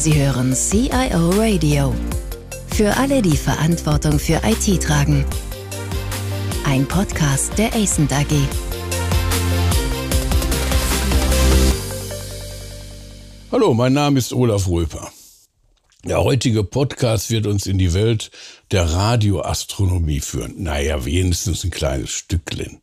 [0.00, 1.94] Sie hören CIO Radio.
[2.68, 5.26] Für alle, die Verantwortung für IT tragen.
[6.64, 8.32] Ein Podcast der ACENT AG.
[13.52, 15.12] Hallo, mein Name ist Olaf Röper.
[16.02, 18.30] Der heutige Podcast wird uns in die Welt
[18.70, 20.62] der Radioastronomie führen.
[20.62, 22.80] Naja, wenigstens ein kleines Stückchen.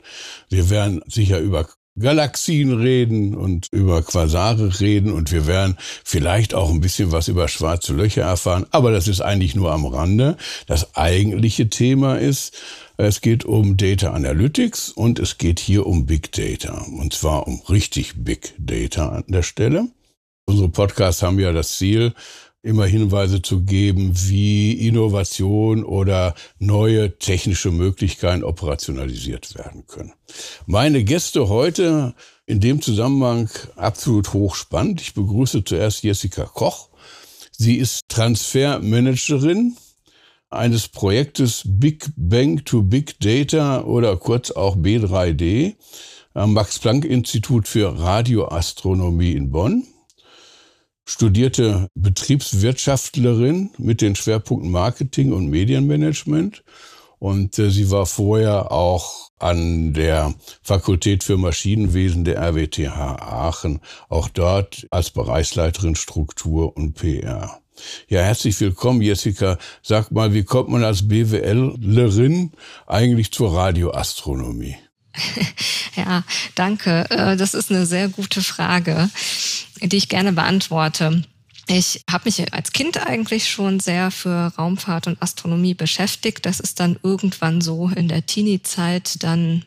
[0.50, 1.68] Wir werden sicher über
[2.00, 7.48] Galaxien reden und über Quasare reden und wir werden vielleicht auch ein bisschen was über
[7.48, 10.38] schwarze Löcher erfahren, aber das ist eigentlich nur am Rande.
[10.68, 12.56] Das eigentliche Thema ist,
[12.98, 17.62] es geht um Data Analytics und es geht hier um Big Data und zwar um
[17.70, 19.88] richtig Big Data an der Stelle.
[20.50, 22.14] Unsere Podcasts haben ja das Ziel,
[22.68, 30.12] immer Hinweise zu geben, wie Innovation oder neue technische Möglichkeiten operationalisiert werden können.
[30.66, 32.14] Meine Gäste heute
[32.46, 35.00] in dem Zusammenhang absolut hochspannend.
[35.02, 36.90] Ich begrüße zuerst Jessica Koch.
[37.52, 39.78] Sie ist Transfermanagerin
[40.50, 45.76] eines Projektes Big Bang to Big Data oder kurz auch B3D
[46.34, 49.88] am Max Planck Institut für Radioastronomie in Bonn
[51.08, 56.64] studierte Betriebswirtschaftlerin mit den Schwerpunkten Marketing und Medienmanagement.
[57.18, 64.30] Und äh, sie war vorher auch an der Fakultät für Maschinenwesen der RWTH Aachen, auch
[64.30, 67.60] dort als Bereichsleiterin Struktur und PR.
[68.08, 69.58] Ja, herzlich willkommen, Jessica.
[69.82, 72.52] Sag mal, wie kommt man als BWLerin
[72.88, 74.78] eigentlich zur Radioastronomie?
[75.96, 76.24] Ja,
[76.54, 77.10] danke.
[77.10, 79.10] Äh, das ist eine sehr gute Frage
[79.82, 81.24] die ich gerne beantworte.
[81.70, 86.46] Ich habe mich als Kind eigentlich schon sehr für Raumfahrt und Astronomie beschäftigt.
[86.46, 89.66] Das ist dann irgendwann so in der Teenie-Zeit, dann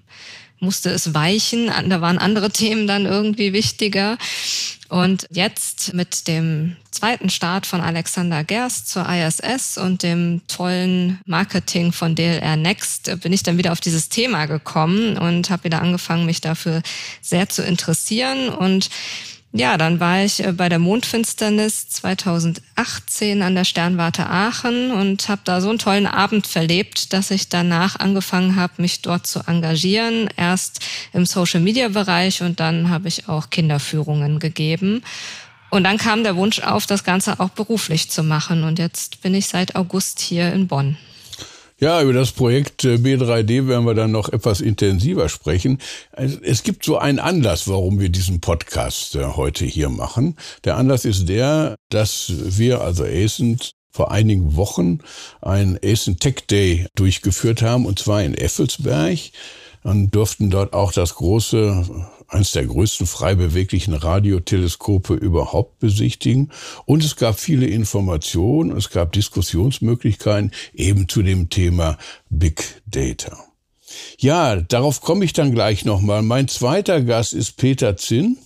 [0.61, 1.71] musste es weichen.
[1.89, 4.19] Da waren andere Themen dann irgendwie wichtiger.
[4.89, 11.93] Und jetzt mit dem zweiten Start von Alexander Gerst zur ISS und dem tollen Marketing
[11.93, 16.27] von DLR Next bin ich dann wieder auf dieses Thema gekommen und habe wieder angefangen,
[16.27, 16.83] mich dafür
[17.23, 18.49] sehr zu interessieren.
[18.49, 18.91] Und
[19.53, 25.43] ja, dann war ich äh, bei der Mondfinsternis 2018 an der Sternwarte Aachen und habe
[25.45, 30.29] da so einen tollen Abend verlebt, dass ich danach angefangen habe, mich dort zu engagieren.
[30.37, 30.81] Erst
[31.13, 35.03] im Social-Media-Bereich und dann habe ich auch Kinderführungen gegeben.
[35.71, 38.63] Und dann kam der Wunsch auf, das Ganze auch beruflich zu machen.
[38.63, 40.97] Und jetzt bin ich seit August hier in Bonn.
[41.81, 45.79] Ja, über das Projekt äh, B3D werden wir dann noch etwas intensiver sprechen.
[46.13, 50.37] Es gibt so einen Anlass, warum wir diesen Podcast äh, heute hier machen.
[50.65, 54.99] Der Anlass ist der, dass wir, also ASENT, vor einigen Wochen
[55.41, 59.19] einen ASENT Tech Day durchgeführt haben, und zwar in Effelsberg
[59.83, 61.87] und durften dort auch das große
[62.31, 66.53] eines der größten frei beweglichen Radioteleskope überhaupt besichtigen.
[66.87, 71.99] Und es gab viele Informationen, es gab Diskussionsmöglichkeiten eben zu dem Thema
[72.29, 73.37] Big Data.
[74.19, 76.23] Ja, darauf komme ich dann gleich nochmal.
[76.23, 78.39] Mein zweiter Gast ist Peter Zinn.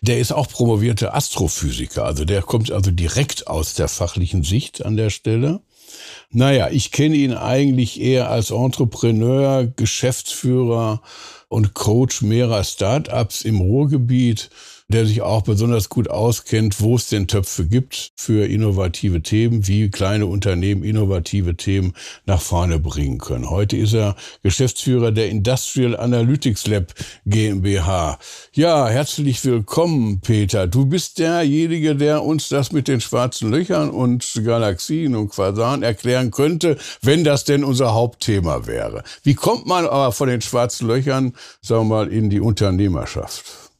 [0.00, 4.96] Der ist auch promovierter Astrophysiker, also der kommt also direkt aus der fachlichen Sicht an
[4.96, 5.60] der Stelle.
[6.30, 11.02] Naja, ich kenne ihn eigentlich eher als Entrepreneur, Geschäftsführer
[11.52, 14.48] und Coach mehrerer Startups im Ruhrgebiet
[14.92, 19.90] der sich auch besonders gut auskennt, wo es denn Töpfe gibt für innovative Themen, wie
[19.90, 21.94] kleine Unternehmen innovative Themen
[22.26, 23.48] nach vorne bringen können.
[23.48, 26.92] Heute ist er Geschäftsführer der Industrial Analytics Lab
[27.24, 28.18] GmbH.
[28.52, 30.66] Ja, herzlich willkommen, Peter.
[30.66, 36.30] Du bist derjenige, der uns das mit den schwarzen Löchern und Galaxien und Quasaren erklären
[36.30, 39.02] könnte, wenn das denn unser Hauptthema wäre.
[39.22, 41.32] Wie kommt man aber von den schwarzen Löchern,
[41.62, 43.71] sagen wir mal, in die Unternehmerschaft?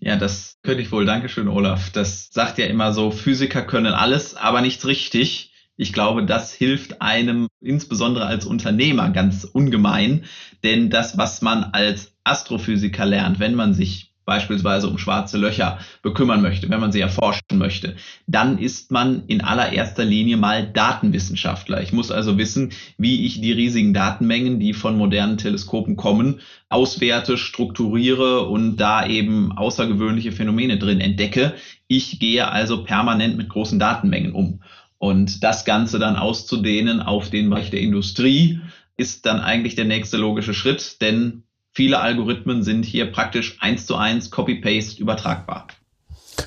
[0.00, 1.06] Ja, das könnte ich wohl.
[1.06, 1.90] Dankeschön, Olaf.
[1.90, 5.52] Das sagt ja immer so, Physiker können alles, aber nichts richtig.
[5.76, 10.24] Ich glaube, das hilft einem insbesondere als Unternehmer ganz ungemein,
[10.62, 16.42] denn das, was man als Astrophysiker lernt, wenn man sich beispielsweise um schwarze Löcher bekümmern
[16.42, 17.96] möchte, wenn man sie erforschen möchte,
[18.26, 21.82] dann ist man in allererster Linie mal Datenwissenschaftler.
[21.82, 27.36] Ich muss also wissen, wie ich die riesigen Datenmengen, die von modernen Teleskopen kommen, auswerte,
[27.36, 31.54] strukturiere und da eben außergewöhnliche Phänomene drin entdecke.
[31.86, 34.60] Ich gehe also permanent mit großen Datenmengen um.
[34.98, 38.60] Und das Ganze dann auszudehnen auf den Bereich der Industrie
[38.96, 41.42] ist dann eigentlich der nächste logische Schritt, denn
[41.76, 45.66] Viele Algorithmen sind hier praktisch eins zu eins Copy-Paste übertragbar.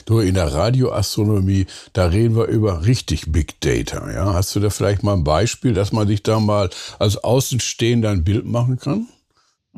[0.06, 4.10] Du, in der Radioastronomie, da reden wir über richtig Big Data.
[4.10, 4.34] Ja?
[4.34, 8.24] Hast du da vielleicht mal ein Beispiel, dass man sich da mal als Außenstehender ein
[8.24, 9.08] Bild machen kann?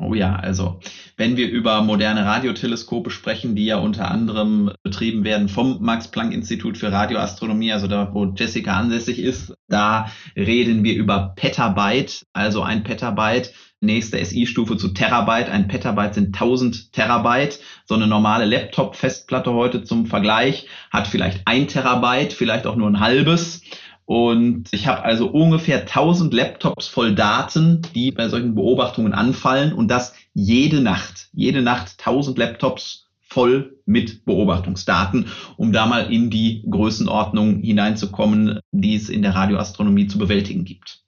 [0.02, 0.80] Oh ja, also
[1.18, 6.90] wenn wir über moderne Radioteleskope sprechen, die ja unter anderem betrieben werden vom Max-Planck-Institut für
[6.90, 13.52] Radioastronomie, also da, wo Jessica ansässig ist, da reden wir über Petabyte, also ein Petabyte
[13.80, 15.48] nächste SI-Stufe zu Terabyte.
[15.48, 17.60] Ein Petabyte sind 1000 Terabyte.
[17.86, 23.00] So eine normale Laptop-Festplatte heute zum Vergleich hat vielleicht ein Terabyte, vielleicht auch nur ein
[23.00, 23.62] halbes.
[24.04, 29.88] Und ich habe also ungefähr 1000 Laptops voll Daten, die bei solchen Beobachtungen anfallen und
[29.88, 31.28] das jede Nacht.
[31.32, 35.26] Jede Nacht 1000 Laptops voll mit Beobachtungsdaten,
[35.56, 41.04] um da mal in die Größenordnung hineinzukommen, die es in der Radioastronomie zu bewältigen gibt.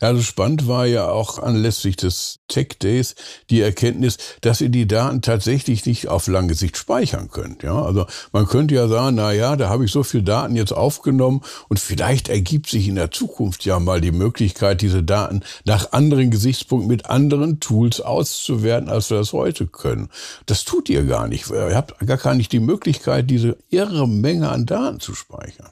[0.00, 3.14] Ja, also spannend war ja auch anlässlich des Tech Days
[3.50, 7.62] die Erkenntnis, dass ihr die Daten tatsächlich nicht auf lange Sicht speichern könnt.
[7.62, 10.72] Ja, also man könnte ja sagen, na ja, da habe ich so viel Daten jetzt
[10.72, 15.92] aufgenommen und vielleicht ergibt sich in der Zukunft ja mal die Möglichkeit, diese Daten nach
[15.92, 20.08] anderen Gesichtspunkten mit anderen Tools auszuwerten, als wir das heute können.
[20.46, 21.50] Das tut ihr gar nicht.
[21.50, 25.70] Ihr habt gar nicht die Möglichkeit, diese irre Menge an Daten zu speichern.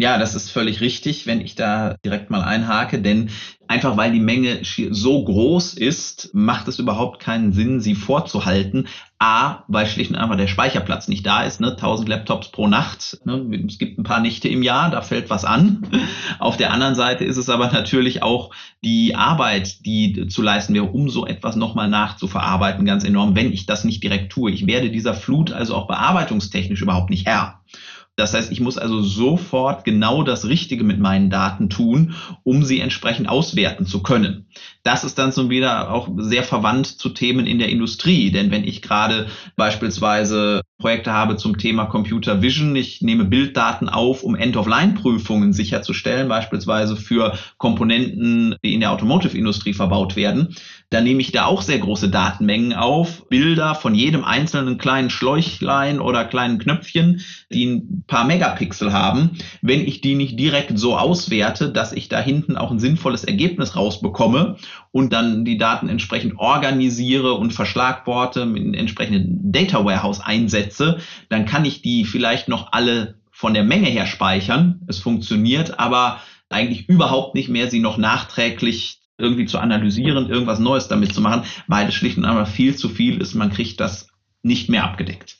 [0.00, 3.28] Ja, das ist völlig richtig, wenn ich da direkt mal einhake, denn
[3.68, 8.88] einfach weil die Menge so groß ist, macht es überhaupt keinen Sinn, sie vorzuhalten.
[9.18, 11.72] A, weil schlicht und einfach der Speicherplatz nicht da ist, ne?
[11.72, 13.20] 1000 Laptops pro Nacht.
[13.26, 13.44] Ne?
[13.68, 15.86] Es gibt ein paar Nächte im Jahr, da fällt was an.
[16.38, 20.86] Auf der anderen Seite ist es aber natürlich auch die Arbeit, die zu leisten wäre,
[20.86, 24.50] um so etwas nochmal nachzuverarbeiten, ganz enorm, wenn ich das nicht direkt tue.
[24.50, 27.60] Ich werde dieser Flut also auch bearbeitungstechnisch überhaupt nicht Herr.
[28.20, 32.80] Das heißt, ich muss also sofort genau das Richtige mit meinen Daten tun, um sie
[32.80, 34.46] entsprechend auswerten zu können.
[34.82, 38.30] Das ist dann so wieder auch sehr verwandt zu Themen in der Industrie.
[38.30, 44.24] Denn wenn ich gerade beispielsweise Projekte habe zum Thema Computer Vision, ich nehme Bilddaten auf,
[44.24, 50.56] um End-of-Line-Prüfungen sicherzustellen, beispielsweise für Komponenten, die in der Automotive-Industrie verbaut werden,
[50.90, 56.00] dann nehme ich da auch sehr große Datenmengen auf, Bilder von jedem einzelnen kleinen Schläuchlein
[56.00, 57.20] oder kleinen Knöpfchen,
[57.52, 59.38] die ein paar Megapixel haben.
[59.62, 63.76] Wenn ich die nicht direkt so auswerte, dass ich da hinten auch ein sinnvolles Ergebnis
[63.76, 64.56] rausbekomme
[64.92, 70.98] und dann die Daten entsprechend organisiere und verschlagworte, mit entsprechenden Data Warehouse einsetze,
[71.28, 74.80] dann kann ich die vielleicht noch alle von der Menge her speichern.
[74.86, 80.88] Es funktioniert, aber eigentlich überhaupt nicht mehr, sie noch nachträglich irgendwie zu analysieren, irgendwas Neues
[80.88, 83.34] damit zu machen, weil es schlicht und einfach viel zu viel ist.
[83.34, 84.08] Man kriegt das
[84.42, 85.39] nicht mehr abgedeckt.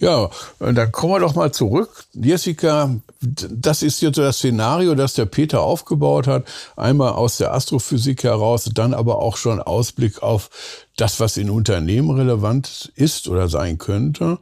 [0.00, 2.04] Ja, dann kommen wir doch mal zurück.
[2.14, 6.44] Jessica, das ist jetzt so das Szenario, das der Peter aufgebaut hat.
[6.74, 10.48] Einmal aus der Astrophysik heraus, dann aber auch schon Ausblick auf
[10.96, 14.38] das, was in Unternehmen relevant ist oder sein könnte.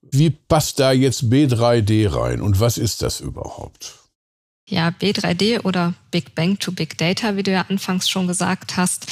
[0.00, 4.01] Wie passt da jetzt B3D rein und was ist das überhaupt?
[4.68, 9.06] Ja, B3D oder Big Bang to Big Data, wie du ja anfangs schon gesagt hast,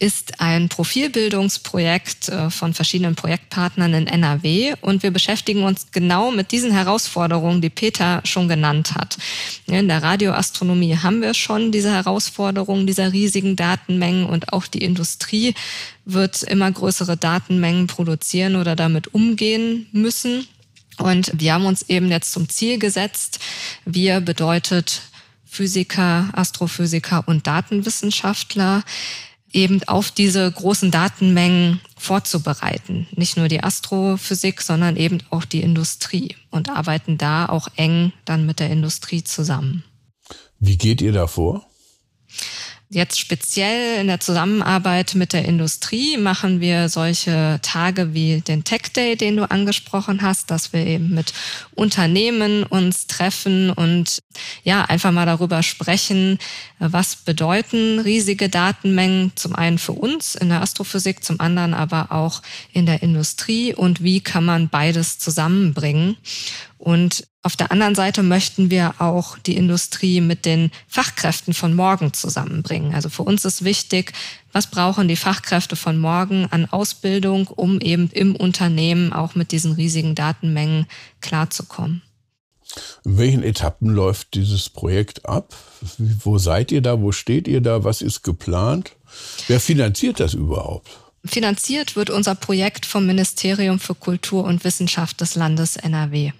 [0.00, 6.50] ist ein Profilbildungsprojekt äh, von verschiedenen Projektpartnern in NRW und wir beschäftigen uns genau mit
[6.50, 9.16] diesen Herausforderungen, die Peter schon genannt hat.
[9.66, 15.54] In der Radioastronomie haben wir schon diese Herausforderungen dieser riesigen Datenmengen und auch die Industrie
[16.04, 20.48] wird immer größere Datenmengen produzieren oder damit umgehen müssen.
[20.98, 23.38] Und wir haben uns eben jetzt zum Ziel gesetzt,
[23.84, 25.02] wir bedeutet
[25.44, 28.82] Physiker, Astrophysiker und Datenwissenschaftler,
[29.52, 33.06] eben auf diese großen Datenmengen vorzubereiten.
[33.12, 38.44] Nicht nur die Astrophysik, sondern eben auch die Industrie und arbeiten da auch eng dann
[38.44, 39.84] mit der Industrie zusammen.
[40.58, 41.66] Wie geht ihr da vor?
[42.88, 48.92] Jetzt speziell in der Zusammenarbeit mit der Industrie machen wir solche Tage wie den Tech
[48.94, 51.32] Day, den du angesprochen hast, dass wir eben mit
[51.74, 54.22] Unternehmen uns treffen und
[54.62, 56.38] ja, einfach mal darüber sprechen,
[56.78, 62.40] was bedeuten riesige Datenmengen zum einen für uns in der Astrophysik, zum anderen aber auch
[62.72, 66.16] in der Industrie und wie kann man beides zusammenbringen.
[66.78, 72.12] Und auf der anderen Seite möchten wir auch die Industrie mit den Fachkräften von morgen
[72.12, 72.92] zusammenbringen.
[72.92, 74.14] Also für uns ist wichtig,
[74.50, 79.74] was brauchen die Fachkräfte von morgen an Ausbildung, um eben im Unternehmen auch mit diesen
[79.74, 80.86] riesigen Datenmengen
[81.20, 82.02] klarzukommen.
[83.04, 85.54] In welchen Etappen läuft dieses Projekt ab?
[85.98, 87.00] Wo seid ihr da?
[87.00, 87.84] Wo steht ihr da?
[87.84, 88.96] Was ist geplant?
[89.46, 90.88] Wer finanziert das überhaupt?
[91.24, 96.32] Finanziert wird unser Projekt vom Ministerium für Kultur und Wissenschaft des Landes NRW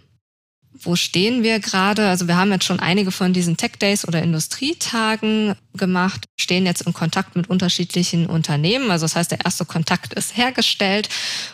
[0.82, 2.08] wo stehen wir gerade?
[2.08, 6.82] Also wir haben jetzt schon einige von diesen Tech Days oder Industrietagen gemacht, stehen jetzt
[6.82, 8.90] in Kontakt mit unterschiedlichen Unternehmen.
[8.90, 11.08] Also das heißt, der erste Kontakt ist hergestellt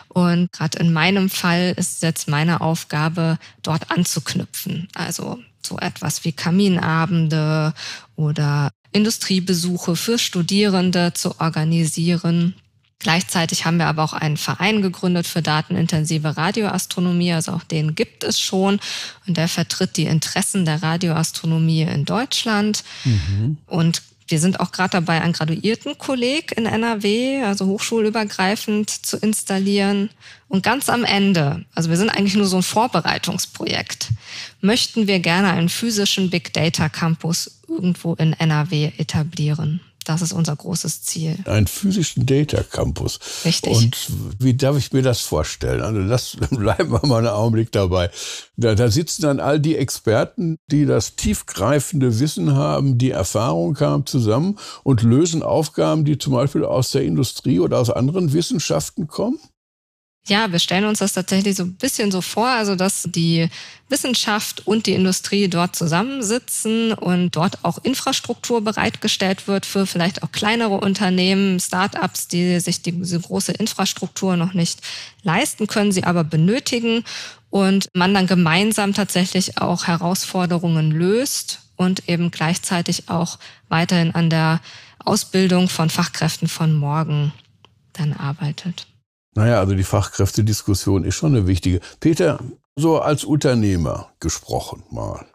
[0.09, 4.87] und gerade in meinem Fall ist jetzt meine Aufgabe, dort anzuknüpfen.
[4.93, 7.73] Also so etwas wie Kaminabende
[8.15, 12.55] oder Industriebesuche für Studierende zu organisieren
[13.03, 18.23] Gleichzeitig haben wir aber auch einen Verein gegründet für datenintensive Radioastronomie, also auch den gibt
[18.23, 18.79] es schon
[19.27, 23.57] und der vertritt die Interessen der Radioastronomie in Deutschland mhm.
[23.67, 30.09] und wir sind auch gerade dabei, einen Graduiertenkolleg in NRW, also hochschulübergreifend, zu installieren.
[30.47, 34.09] Und ganz am Ende, also wir sind eigentlich nur so ein Vorbereitungsprojekt,
[34.61, 39.81] möchten wir gerne einen physischen Big Data Campus irgendwo in NRW etablieren.
[40.03, 41.37] Das ist unser großes Ziel.
[41.45, 43.19] Einen physischen Data Campus.
[43.45, 43.71] Richtig.
[43.71, 44.07] Und
[44.39, 45.81] wie darf ich mir das vorstellen?
[45.81, 48.09] Also das bleiben wir mal einen Augenblick dabei.
[48.57, 54.05] Da, da sitzen dann all die Experten, die das tiefgreifende Wissen haben, die Erfahrung haben,
[54.05, 59.39] zusammen und lösen Aufgaben, die zum Beispiel aus der Industrie oder aus anderen Wissenschaften kommen?
[60.25, 63.49] Ja, wir stellen uns das tatsächlich so ein bisschen so vor, also dass die
[63.89, 70.31] Wissenschaft und die Industrie dort zusammensitzen und dort auch Infrastruktur bereitgestellt wird für vielleicht auch
[70.31, 74.79] kleinere Unternehmen, Startups, die sich diese große Infrastruktur noch nicht
[75.23, 77.03] leisten können, sie aber benötigen
[77.49, 84.61] und man dann gemeinsam tatsächlich auch Herausforderungen löst und eben gleichzeitig auch weiterhin an der
[84.99, 87.33] Ausbildung von Fachkräften von morgen
[87.91, 88.87] dann arbeitet.
[89.35, 91.79] Naja, also die Fachkräftediskussion ist schon eine wichtige.
[91.99, 92.39] Peter,
[92.75, 95.25] so als Unternehmer gesprochen mal.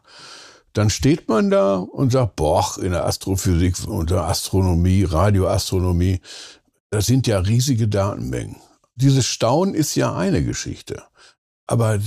[0.72, 6.20] Dann steht man da und sagt, boah, in der Astrophysik und der Astronomie, Radioastronomie,
[6.90, 8.56] das sind ja riesige Datenmengen.
[8.94, 11.02] Dieses Staunen ist ja eine Geschichte.
[11.68, 12.00] Aber äh,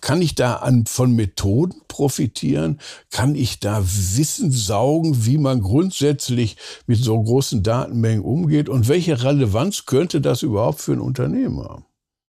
[0.00, 2.78] kann ich da an, von Methoden profitieren?
[3.10, 8.68] Kann ich da Wissen saugen, wie man grundsätzlich mit so großen Datenmengen umgeht?
[8.68, 11.84] Und welche Relevanz könnte das überhaupt für ein Unternehmen haben?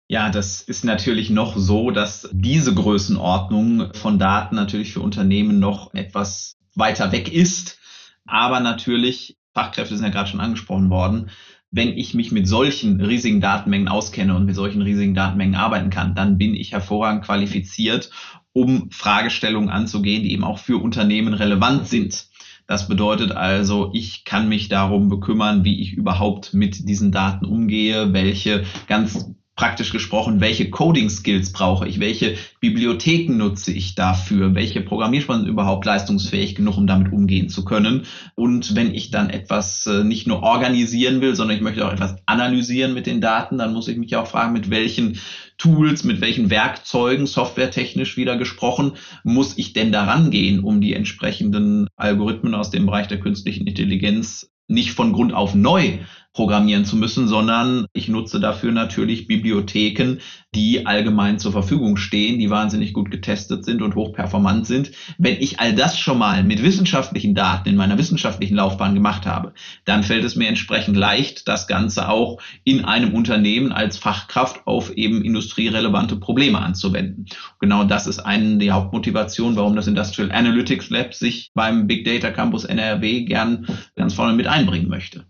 [0.09, 5.95] Ja, das ist natürlich noch so, dass diese Größenordnung von Daten natürlich für Unternehmen noch
[5.95, 7.79] etwas weiter weg ist.
[8.26, 11.31] Aber natürlich, Fachkräfte sind ja gerade schon angesprochen worden,
[11.71, 16.15] wenn ich mich mit solchen riesigen Datenmengen auskenne und mit solchen riesigen Datenmengen arbeiten kann,
[16.15, 18.11] dann bin ich hervorragend qualifiziert,
[18.53, 22.27] um Fragestellungen anzugehen, die eben auch für Unternehmen relevant sind.
[22.67, 28.12] Das bedeutet also, ich kann mich darum bekümmern, wie ich überhaupt mit diesen Daten umgehe,
[28.12, 35.43] welche ganz praktisch gesprochen, welche Coding-Skills brauche ich, welche Bibliotheken nutze ich dafür, welche Programmiersprachen
[35.43, 38.07] sind überhaupt leistungsfähig genug, um damit umgehen zu können.
[38.35, 42.17] Und wenn ich dann etwas äh, nicht nur organisieren will, sondern ich möchte auch etwas
[42.25, 45.21] analysieren mit den Daten, dann muss ich mich auch fragen, mit welchen
[45.59, 48.93] Tools, mit welchen Werkzeugen, softwaretechnisch wieder gesprochen,
[49.25, 54.50] muss ich denn daran gehen, um die entsprechenden Algorithmen aus dem Bereich der künstlichen Intelligenz
[54.69, 55.99] nicht von Grund auf neu
[56.32, 60.18] programmieren zu müssen, sondern ich nutze dafür natürlich Bibliotheken,
[60.54, 64.92] die allgemein zur Verfügung stehen, die wahnsinnig gut getestet sind und hochperformant sind.
[65.18, 69.54] Wenn ich all das schon mal mit wissenschaftlichen Daten in meiner wissenschaftlichen Laufbahn gemacht habe,
[69.84, 74.92] dann fällt es mir entsprechend leicht, das Ganze auch in einem Unternehmen als Fachkraft auf
[74.92, 77.26] eben industrierelevante Probleme anzuwenden.
[77.58, 82.30] Genau das ist eine der Hauptmotivationen, warum das Industrial Analytics Lab sich beim Big Data
[82.30, 85.26] Campus NRW gern ganz vorne mit einbringen möchte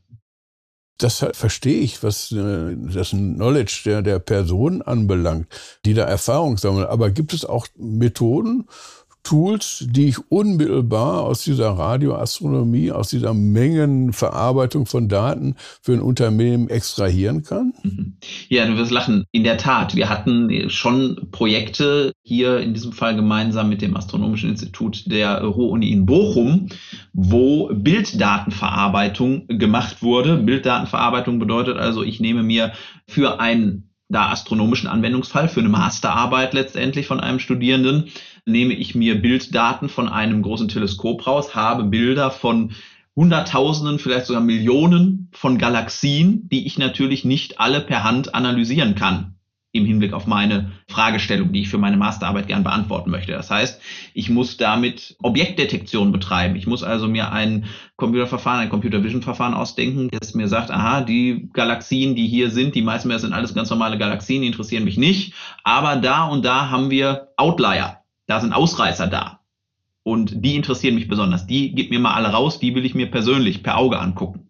[1.02, 5.47] das verstehe ich, was äh, das Knowledge der, der Person anbelangt,
[5.85, 6.87] die da Erfahrung sammeln.
[6.87, 8.69] Aber gibt es auch Methoden,
[9.23, 16.69] Tools, die ich unmittelbar aus dieser Radioastronomie, aus dieser Mengenverarbeitung von Daten für ein Unternehmen
[16.69, 17.75] extrahieren kann?
[17.83, 18.17] Mhm.
[18.49, 19.25] Ja, du wirst lachen.
[19.33, 24.50] In der Tat, wir hatten schon Projekte hier in diesem Fall gemeinsam mit dem Astronomischen
[24.50, 26.69] Institut der Ruhr-Uni in Bochum,
[27.12, 30.37] wo Bilddatenverarbeitung gemacht wurde.
[30.39, 32.73] Bilddatenverarbeitung bedeutet also, ich nehme mir
[33.07, 38.09] für einen da astronomischen Anwendungsfall, für eine Masterarbeit letztendlich von einem Studierenden,
[38.50, 42.73] nehme ich mir Bilddaten von einem großen Teleskop raus, habe Bilder von
[43.16, 49.35] Hunderttausenden, vielleicht sogar Millionen von Galaxien, die ich natürlich nicht alle per Hand analysieren kann
[49.73, 53.33] im Hinblick auf meine Fragestellung, die ich für meine Masterarbeit gern beantworten möchte.
[53.33, 53.80] Das heißt,
[54.14, 56.57] ich muss damit Objektdetektion betreiben.
[56.57, 57.66] Ich muss also mir ein
[57.97, 62.75] Computerverfahren, ein Computer Vision Verfahren ausdenken, das mir sagt, aha, die Galaxien, die hier sind,
[62.75, 66.45] die meisten mehr sind alles ganz normale Galaxien, die interessieren mich nicht, aber da und
[66.45, 68.00] da haben wir Outlier
[68.31, 69.41] da sind Ausreißer da.
[70.03, 71.47] Und die interessieren mich besonders.
[71.47, 74.49] Die gib mir mal alle raus, die will ich mir persönlich per Auge angucken.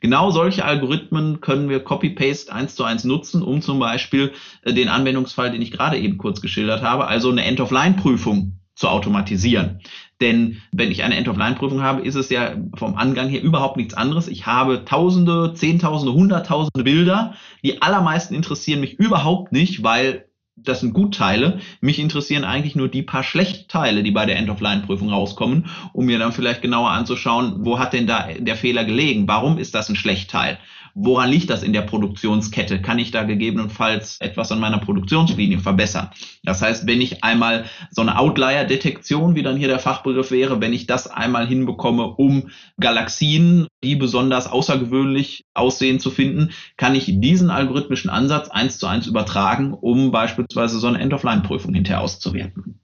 [0.00, 4.88] Genau solche Algorithmen können wir Copy-Paste eins zu eins nutzen, um zum Beispiel äh, den
[4.88, 9.80] Anwendungsfall, den ich gerade eben kurz geschildert habe, also eine End-of-Line-Prüfung zu automatisieren.
[10.20, 14.28] Denn wenn ich eine End-of-Line-Prüfung habe, ist es ja vom Angang her überhaupt nichts anderes.
[14.28, 17.34] Ich habe Tausende, Zehntausende, Hunderttausende Bilder.
[17.62, 20.26] Die allermeisten interessieren mich überhaupt nicht, weil
[20.64, 21.60] das sind Gutteile.
[21.80, 26.32] Mich interessieren eigentlich nur die paar Schlechtteile, die bei der End-of-Line-Prüfung rauskommen, um mir dann
[26.32, 29.28] vielleicht genauer anzuschauen, wo hat denn da der Fehler gelegen?
[29.28, 30.58] Warum ist das ein Schlechtteil?
[30.94, 32.80] Woran liegt das in der Produktionskette?
[32.82, 36.10] Kann ich da gegebenenfalls etwas an meiner Produktionslinie verbessern?
[36.42, 40.72] Das heißt, wenn ich einmal so eine Outlier-Detektion, wie dann hier der Fachbegriff wäre, wenn
[40.72, 47.50] ich das einmal hinbekomme, um Galaxien, die besonders außergewöhnlich aussehen, zu finden, kann ich diesen
[47.50, 52.81] algorithmischen Ansatz eins zu eins übertragen, um beispielsweise so eine End-of-Line-Prüfung hinterher auszuwerten.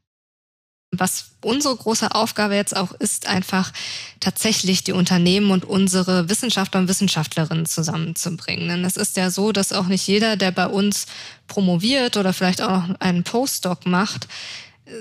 [0.90, 3.72] Was unsere große Aufgabe jetzt auch ist, einfach
[4.20, 8.68] tatsächlich die Unternehmen und unsere Wissenschaftler und Wissenschaftlerinnen zusammenzubringen.
[8.68, 11.06] Denn es ist ja so, dass auch nicht jeder, der bei uns
[11.46, 14.28] promoviert oder vielleicht auch einen Postdoc macht,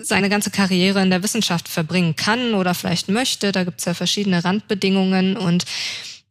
[0.03, 3.51] seine ganze Karriere in der Wissenschaft verbringen kann oder vielleicht möchte.
[3.51, 5.65] Da gibt es ja verschiedene Randbedingungen und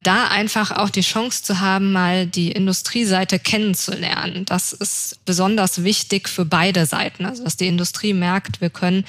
[0.03, 4.45] da einfach auch die Chance zu haben, mal die Industrieseite kennenzulernen.
[4.45, 7.27] Das ist besonders wichtig für beide Seiten.
[7.27, 9.05] Also, dass die Industrie merkt, wir können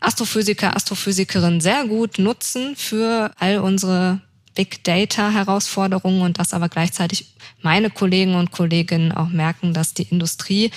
[0.00, 4.20] Astrophysiker, Astrophysikerinnen sehr gut nutzen für all unsere
[4.54, 10.08] Big Data Herausforderungen und dass aber gleichzeitig meine Kollegen und Kolleginnen auch merken, dass die
[10.10, 10.70] Industrie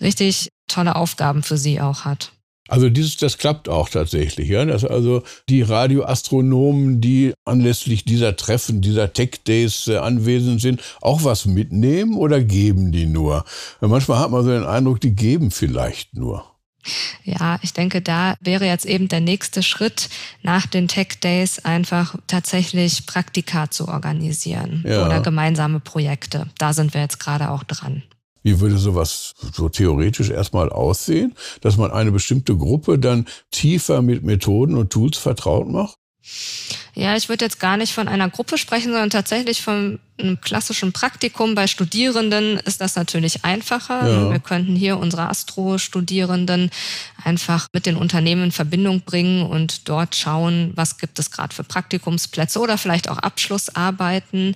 [0.00, 2.32] richtig tolle Aufgaben für sie auch hat.
[2.68, 4.64] Also dieses, das klappt auch tatsächlich, ja.
[4.64, 11.24] Dass also die Radioastronomen, die anlässlich dieser Treffen, dieser Tech Days äh, anwesend sind, auch
[11.24, 13.44] was mitnehmen oder geben die nur?
[13.80, 16.51] Manchmal hat man so den Eindruck, die geben vielleicht nur.
[17.24, 20.08] Ja, ich denke, da wäre jetzt eben der nächste Schritt
[20.42, 25.06] nach den Tech Days einfach tatsächlich Praktika zu organisieren ja.
[25.06, 26.48] oder gemeinsame Projekte.
[26.58, 28.02] Da sind wir jetzt gerade auch dran.
[28.42, 34.24] Wie würde sowas so theoretisch erstmal aussehen, dass man eine bestimmte Gruppe dann tiefer mit
[34.24, 35.96] Methoden und Tools vertraut macht?
[36.94, 40.92] Ja, ich würde jetzt gar nicht von einer Gruppe sprechen, sondern tatsächlich von einem klassischen
[40.92, 44.06] Praktikum bei Studierenden ist das natürlich einfacher.
[44.06, 44.30] Ja.
[44.30, 46.70] Wir könnten hier unsere Astro-Studierenden
[47.24, 51.64] einfach mit den Unternehmen in Verbindung bringen und dort schauen, was gibt es gerade für
[51.64, 54.54] Praktikumsplätze oder vielleicht auch Abschlussarbeiten.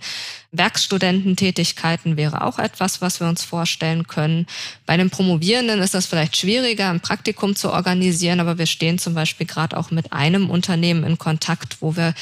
[0.53, 4.47] Werkstudententätigkeiten wäre auch etwas, was wir uns vorstellen können.
[4.87, 9.15] Bei den Promovierenden ist das vielleicht schwieriger, ein Praktikum zu organisieren, aber wir stehen zum
[9.15, 12.15] Beispiel gerade auch mit einem Unternehmen in Kontakt, wo wir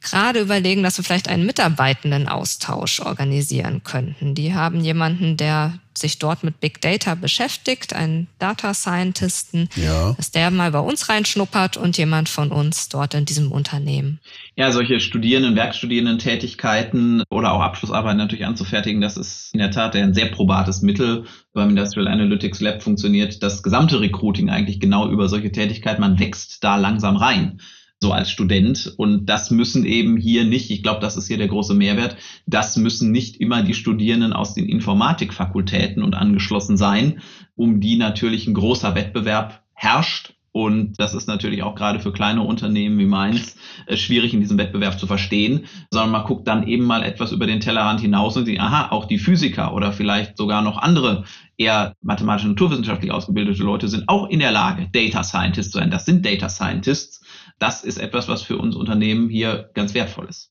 [0.00, 4.34] gerade überlegen, dass wir vielleicht einen Mitarbeitendenaustausch organisieren könnten.
[4.34, 10.12] Die haben jemanden, der sich dort mit Big Data beschäftigt, einen Data Scientisten, ja.
[10.12, 14.20] dass der mal bei uns reinschnuppert und jemand von uns dort in diesem Unternehmen.
[14.54, 20.14] Ja, solche Studierenden, Werkstudierenden-Tätigkeiten oder auch Abschlussarbeiten natürlich anzufertigen, das ist in der Tat ein
[20.14, 21.24] sehr probates Mittel.
[21.52, 26.00] Beim Industrial Analytics Lab funktioniert das gesamte Recruiting eigentlich genau über solche Tätigkeiten.
[26.00, 27.60] Man wächst da langsam rein
[28.00, 28.94] so als Student.
[28.96, 32.76] Und das müssen eben hier nicht, ich glaube, das ist hier der große Mehrwert, das
[32.76, 37.20] müssen nicht immer die Studierenden aus den Informatikfakultäten und angeschlossen sein,
[37.56, 40.34] um die natürlich ein großer Wettbewerb herrscht.
[40.50, 43.56] Und das ist natürlich auch gerade für kleine Unternehmen wie meins
[43.86, 47.46] äh, schwierig in diesem Wettbewerb zu verstehen, sondern man guckt dann eben mal etwas über
[47.46, 51.24] den Tellerrand hinaus und sieht, aha, auch die Physiker oder vielleicht sogar noch andere
[51.58, 55.90] eher mathematisch naturwissenschaftlich ausgebildete Leute sind auch in der Lage, Data Scientists zu sein.
[55.90, 57.20] Das sind Data Scientists
[57.58, 60.50] das ist etwas, was für uns Unternehmen hier ganz wertvoll ist.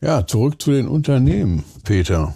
[0.00, 2.34] Ja, zurück zu den Unternehmen, Peter.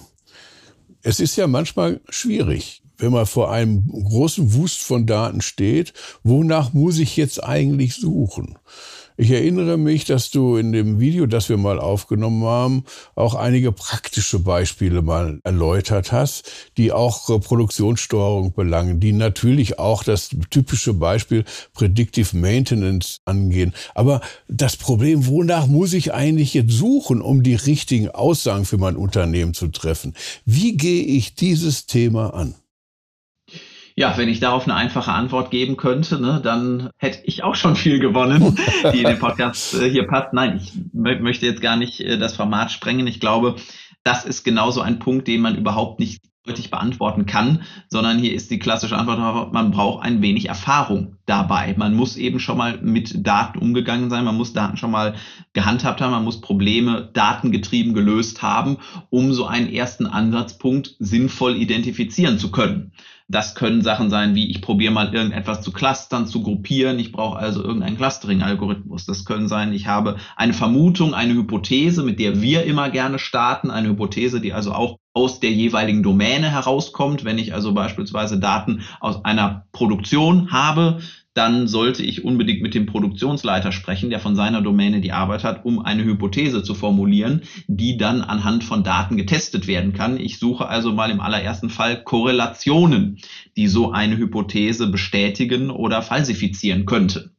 [1.03, 6.73] Es ist ja manchmal schwierig, wenn man vor einem großen Wust von Daten steht, wonach
[6.73, 8.59] muss ich jetzt eigentlich suchen?
[9.19, 13.73] Ich erinnere mich, dass du in dem Video, das wir mal aufgenommen haben, auch einige
[13.73, 21.45] praktische Beispiele mal erläutert hast, die auch Produktionssteuerung belangen, die natürlich auch das typische Beispiel
[21.73, 23.73] Predictive Maintenance angehen.
[23.95, 28.97] Aber das Problem, wonach muss ich eigentlich jetzt suchen, um die richtigen Aussagen für mein
[28.97, 30.13] Unternehmen zu treffen?
[30.45, 32.55] Wie gehe ich dieses Thema an?
[33.99, 37.77] Ja, wenn ich darauf eine einfache Antwort geben könnte, ne, dann hätte ich auch schon
[37.77, 38.59] viel gewonnen,
[38.93, 40.35] die in den Podcast äh, hier passt.
[40.35, 43.07] Nein, ich möchte jetzt gar nicht äh, das Format sprengen.
[43.07, 43.57] Ich glaube,
[44.05, 48.51] das ist genauso ein Punkt, den man überhaupt nicht deutlich beantworten kann, sondern hier ist
[48.51, 51.75] die klassische Antwort, man braucht ein wenig Erfahrung dabei.
[51.77, 55.15] Man muss eben schon mal mit Daten umgegangen sein, man muss Daten schon mal
[55.55, 58.77] gehandhabt haben, man muss Probleme datengetrieben gelöst haben,
[59.11, 62.93] um so einen ersten Ansatzpunkt sinnvoll identifizieren zu können.
[63.29, 67.01] Das können Sachen sein, wie ich probiere mal irgendetwas zu clustern, zu gruppieren.
[67.01, 69.05] Ich brauche also irgendeinen Clustering-Algorithmus.
[69.05, 73.73] Das können sein, ich habe eine Vermutung, eine Hypothese, mit der wir immer gerne starten.
[73.73, 77.25] Eine Hypothese, die also auch aus der jeweiligen Domäne herauskommt.
[77.25, 81.01] Wenn ich also beispielsweise Daten aus einer Produktion habe,
[81.37, 85.67] dann sollte ich unbedingt mit dem Produktionsleiter sprechen, der von seiner Domäne die Arbeit hat,
[85.67, 90.19] um eine Hypothese zu formulieren, die dann anhand von Daten getestet werden kann.
[90.19, 93.19] Ich suche also mal im allerersten Fall Korrelationen,
[93.57, 97.36] die so eine Hypothese bestätigen oder falsifizieren könnte.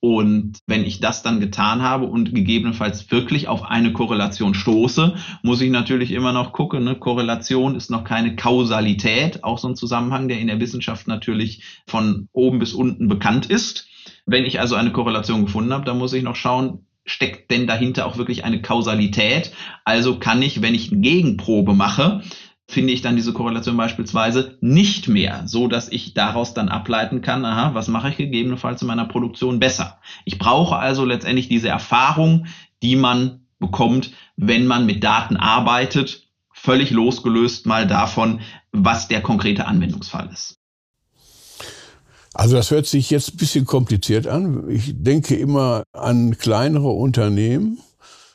[0.00, 5.60] Und wenn ich das dann getan habe und gegebenenfalls wirklich auf eine Korrelation stoße, muss
[5.60, 6.84] ich natürlich immer noch gucken.
[6.84, 6.94] Ne?
[6.94, 12.28] Korrelation ist noch keine Kausalität, auch so ein Zusammenhang, der in der Wissenschaft natürlich von
[12.32, 13.88] oben bis unten bekannt ist.
[14.24, 18.06] Wenn ich also eine Korrelation gefunden habe, dann muss ich noch schauen, steckt denn dahinter
[18.06, 19.52] auch wirklich eine Kausalität?
[19.84, 22.22] Also kann ich, wenn ich eine Gegenprobe mache,
[22.70, 27.44] finde ich dann diese Korrelation beispielsweise nicht mehr, so dass ich daraus dann ableiten kann,
[27.46, 29.98] aha, was mache ich gegebenenfalls in meiner Produktion besser.
[30.26, 32.46] Ich brauche also letztendlich diese Erfahrung,
[32.82, 39.66] die man bekommt, wenn man mit Daten arbeitet, völlig losgelöst mal davon, was der konkrete
[39.66, 40.58] Anwendungsfall ist.
[42.34, 44.68] Also das hört sich jetzt ein bisschen kompliziert an.
[44.68, 47.80] Ich denke immer an kleinere Unternehmen,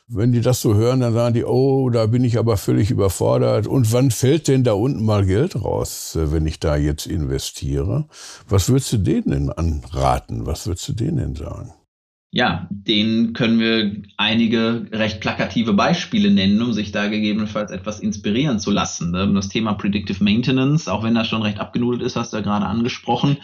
[0.06, 3.66] wenn die das so hören, dann sagen die, oh, da bin ich aber völlig überfordert.
[3.66, 8.06] Und wann fällt denn da unten mal Geld raus, äh, wenn ich da jetzt investiere?
[8.48, 10.46] Was würdest du denen denn anraten?
[10.46, 11.72] Was würdest du denen denn sagen?
[12.30, 18.58] Ja, denen können wir einige recht plakative Beispiele nennen, um sich da gegebenenfalls etwas inspirieren
[18.58, 19.12] zu lassen.
[19.12, 19.32] Ne?
[19.32, 22.66] Das Thema Predictive Maintenance, auch wenn das schon recht abgenudelt ist, hast du ja gerade
[22.66, 23.36] angesprochen.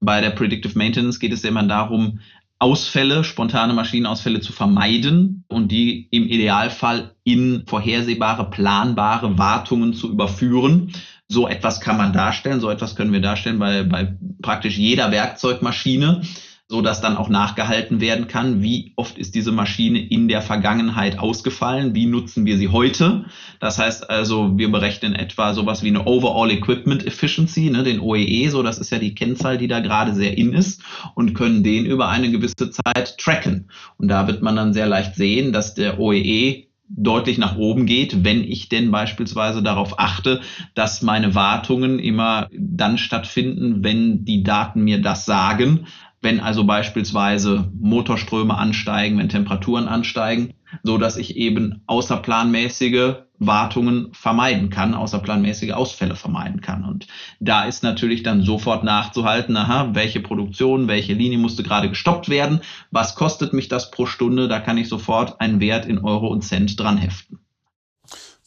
[0.00, 2.20] Bei der Predictive Maintenance geht es immer darum,
[2.60, 10.92] Ausfälle, spontane Maschinenausfälle zu vermeiden und die im Idealfall in vorhersehbare, planbare Wartungen zu überführen.
[11.26, 16.22] So etwas kann man darstellen, so etwas können wir darstellen bei, bei praktisch jeder Werkzeugmaschine
[16.70, 21.18] so dass dann auch nachgehalten werden kann, wie oft ist diese Maschine in der Vergangenheit
[21.18, 23.24] ausgefallen, wie nutzen wir sie heute.
[23.58, 28.44] Das heißt also, wir berechnen etwa sowas wie eine Overall Equipment Efficiency, ne, den OEE,
[28.44, 30.80] e, so das ist ja die Kennzahl, die da gerade sehr in ist
[31.16, 33.68] und können den über eine gewisse Zeit tracken.
[33.98, 37.86] Und da wird man dann sehr leicht sehen, dass der OEE e deutlich nach oben
[37.86, 40.40] geht, wenn ich denn beispielsweise darauf achte,
[40.74, 45.86] dass meine Wartungen immer dann stattfinden, wenn die Daten mir das sagen,
[46.22, 54.68] wenn also beispielsweise Motorströme ansteigen, wenn Temperaturen ansteigen, so dass ich eben außerplanmäßige Wartungen vermeiden
[54.68, 56.84] kann, außerplanmäßige Ausfälle vermeiden kann.
[56.84, 57.06] Und
[57.40, 62.60] da ist natürlich dann sofort nachzuhalten, aha, welche Produktion, welche Linie musste gerade gestoppt werden,
[62.90, 66.42] was kostet mich das pro Stunde, da kann ich sofort einen Wert in Euro und
[66.42, 67.38] Cent dran heften.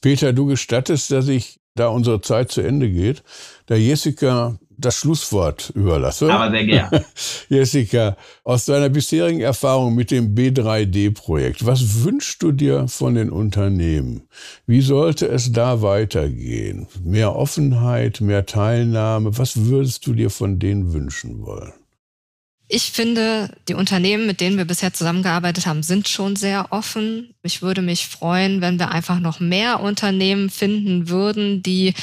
[0.01, 3.23] Peter, du gestattest, dass ich, da unsere Zeit zu Ende geht,
[3.67, 6.31] der Jessica das Schlusswort überlasse.
[6.31, 7.05] Aber sehr gerne.
[7.49, 14.27] Jessica, aus deiner bisherigen Erfahrung mit dem B3D-Projekt, was wünschst du dir von den Unternehmen?
[14.65, 16.87] Wie sollte es da weitergehen?
[17.03, 19.37] Mehr Offenheit, mehr Teilnahme?
[19.37, 21.73] Was würdest du dir von denen wünschen wollen?
[22.69, 27.35] Ich finde, die Unternehmen, mit denen wir bisher zusammengearbeitet haben, sind schon sehr offen.
[27.43, 31.93] Ich würde mich freuen, wenn wir einfach noch mehr Unternehmen finden würden, die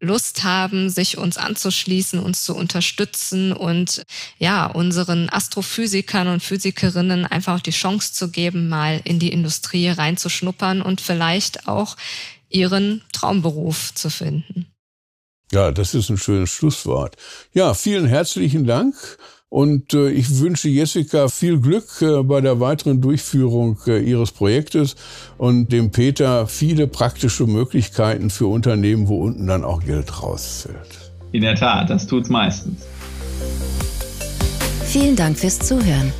[0.00, 4.02] Lust haben, sich uns anzuschließen, uns zu unterstützen und
[4.38, 10.82] ja, unseren Astrophysikern und Physikerinnen einfach die Chance zu geben, mal in die Industrie reinzuschnuppern
[10.82, 11.96] und vielleicht auch
[12.48, 14.66] ihren Traumberuf zu finden.
[15.50, 17.16] Ja, das ist ein schönes Schlusswort.
[17.52, 18.94] Ja, vielen herzlichen Dank.
[19.50, 24.94] Und äh, ich wünsche Jessica viel Glück äh, bei der weiteren Durchführung äh, ihres Projektes
[25.38, 31.12] und dem Peter viele praktische Möglichkeiten für Unternehmen, wo unten dann auch Geld rausfällt.
[31.32, 32.82] In der Tat, das tut's meistens.
[34.84, 36.12] Vielen Dank fürs Zuhören.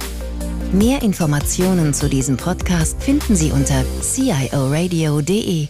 [0.73, 5.69] Mehr Informationen zu diesem Podcast finden Sie unter cioradio.de.